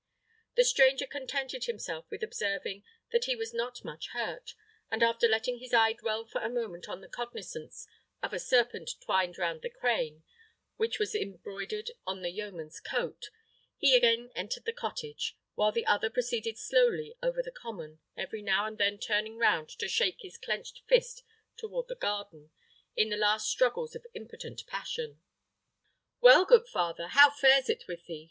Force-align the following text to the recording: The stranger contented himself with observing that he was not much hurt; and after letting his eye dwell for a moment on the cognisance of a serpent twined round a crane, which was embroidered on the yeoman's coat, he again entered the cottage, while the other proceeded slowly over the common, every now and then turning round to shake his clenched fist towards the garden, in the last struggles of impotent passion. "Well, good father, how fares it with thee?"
The 0.55 0.63
stranger 0.65 1.05
contented 1.05 1.65
himself 1.65 2.09
with 2.09 2.23
observing 2.23 2.83
that 3.11 3.25
he 3.25 3.35
was 3.35 3.53
not 3.53 3.85
much 3.85 4.07
hurt; 4.13 4.55
and 4.89 5.03
after 5.03 5.27
letting 5.27 5.59
his 5.59 5.75
eye 5.75 5.93
dwell 5.93 6.25
for 6.25 6.41
a 6.41 6.49
moment 6.49 6.89
on 6.89 7.01
the 7.01 7.07
cognisance 7.07 7.87
of 8.23 8.33
a 8.33 8.39
serpent 8.39 8.95
twined 8.99 9.37
round 9.37 9.63
a 9.63 9.69
crane, 9.69 10.23
which 10.77 10.97
was 10.97 11.13
embroidered 11.13 11.91
on 12.07 12.23
the 12.23 12.31
yeoman's 12.31 12.79
coat, 12.79 13.29
he 13.77 13.95
again 13.95 14.31
entered 14.33 14.65
the 14.65 14.73
cottage, 14.73 15.37
while 15.53 15.71
the 15.71 15.85
other 15.85 16.09
proceeded 16.09 16.57
slowly 16.57 17.13
over 17.21 17.43
the 17.43 17.51
common, 17.51 17.99
every 18.17 18.41
now 18.41 18.65
and 18.65 18.79
then 18.79 18.97
turning 18.97 19.37
round 19.37 19.69
to 19.69 19.87
shake 19.87 20.21
his 20.21 20.35
clenched 20.35 20.81
fist 20.87 21.21
towards 21.57 21.89
the 21.89 21.95
garden, 21.95 22.49
in 22.95 23.09
the 23.09 23.17
last 23.17 23.47
struggles 23.51 23.95
of 23.95 24.07
impotent 24.15 24.65
passion. 24.65 25.19
"Well, 26.21 26.43
good 26.45 26.67
father, 26.67 27.09
how 27.09 27.29
fares 27.29 27.69
it 27.69 27.83
with 27.87 28.07
thee?" 28.07 28.19